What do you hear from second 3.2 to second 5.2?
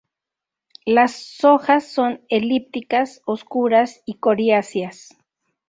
oscuras y coriáceas.